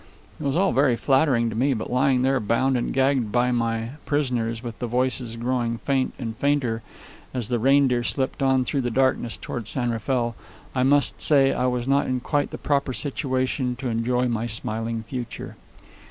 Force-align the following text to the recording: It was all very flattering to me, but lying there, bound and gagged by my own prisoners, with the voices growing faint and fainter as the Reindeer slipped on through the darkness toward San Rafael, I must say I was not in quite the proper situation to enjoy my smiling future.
It 0.39 0.43
was 0.43 0.55
all 0.57 0.71
very 0.71 0.95
flattering 0.95 1.51
to 1.51 1.55
me, 1.55 1.75
but 1.75 1.91
lying 1.91 2.23
there, 2.23 2.39
bound 2.39 2.75
and 2.75 2.91
gagged 2.91 3.31
by 3.31 3.51
my 3.51 3.77
own 3.81 3.91
prisoners, 4.03 4.63
with 4.63 4.79
the 4.79 4.87
voices 4.87 5.35
growing 5.35 5.77
faint 5.77 6.15
and 6.17 6.35
fainter 6.35 6.81
as 7.35 7.49
the 7.49 7.59
Reindeer 7.59 8.01
slipped 8.03 8.41
on 8.41 8.65
through 8.65 8.81
the 8.81 8.89
darkness 8.89 9.37
toward 9.37 9.67
San 9.67 9.91
Rafael, 9.91 10.35
I 10.73 10.81
must 10.81 11.21
say 11.21 11.53
I 11.53 11.67
was 11.67 11.87
not 11.87 12.07
in 12.07 12.19
quite 12.19 12.49
the 12.49 12.57
proper 12.57 12.93
situation 12.93 13.75
to 13.75 13.89
enjoy 13.89 14.27
my 14.27 14.47
smiling 14.47 15.03
future. 15.03 15.55